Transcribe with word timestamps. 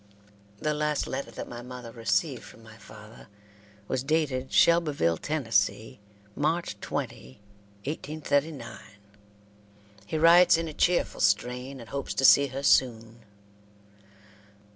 The 0.57 0.73
last 0.73 1.05
letter 1.05 1.29
that 1.29 1.47
my 1.47 1.61
mother 1.61 1.91
received 1.91 2.41
from 2.41 2.63
my 2.63 2.75
father 2.75 3.27
was 3.87 4.01
dated 4.03 4.51
Shelbyville, 4.51 5.17
Tennessee, 5.17 5.99
March 6.35 6.79
20, 6.79 7.39
1839. 7.85 8.79
He 10.07 10.17
writes 10.17 10.57
in 10.57 10.67
a 10.67 10.73
cheerful 10.73 11.21
strain, 11.21 11.79
and 11.79 11.89
hopes 11.89 12.15
to 12.15 12.25
see 12.25 12.47
her 12.47 12.63
soon. 12.63 13.19